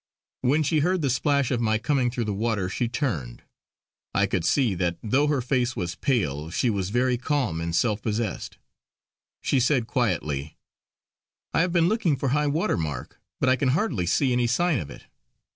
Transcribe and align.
When 0.41 0.63
she 0.63 0.79
heard 0.79 1.03
the 1.03 1.11
splash 1.11 1.51
of 1.51 1.61
my 1.61 1.77
coming 1.77 2.09
through 2.09 2.23
the 2.23 2.33
water, 2.33 2.69
she 2.69 2.87
turned; 2.87 3.43
I 4.15 4.25
could 4.25 4.43
see 4.43 4.73
that 4.73 4.97
though 5.03 5.27
her 5.27 5.41
face 5.43 5.75
was 5.75 5.93
pale 5.93 6.49
she 6.49 6.71
was 6.71 6.89
very 6.89 7.19
calm 7.19 7.61
and 7.61 7.75
self 7.75 8.01
possessed. 8.01 8.57
She 9.41 9.59
said 9.59 9.85
quietly: 9.85 10.57
"I 11.53 11.61
have 11.61 11.71
been 11.71 11.87
looking 11.87 12.15
for 12.15 12.29
high 12.29 12.47
water 12.47 12.77
mark, 12.77 13.21
but 13.39 13.47
I 13.47 13.55
can 13.55 13.69
hardly 13.77 14.07
see 14.07 14.33
any 14.33 14.47
sign 14.47 14.79
of 14.79 14.89
it. 14.89 15.03